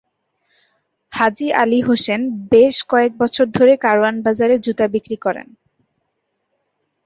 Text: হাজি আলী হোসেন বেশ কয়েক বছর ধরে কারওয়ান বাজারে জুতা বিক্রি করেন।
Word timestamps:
হাজি 1.11 1.47
আলী 1.53 1.79
হোসেন 1.81 2.21
বেশ 2.51 2.75
কয়েক 2.89 3.11
বছর 3.17 3.45
ধরে 3.57 3.73
কারওয়ান 3.77 4.15
বাজারে 4.21 4.55
জুতা 4.57 4.85
বিক্রি 4.87 5.17
করেন। 5.17 5.47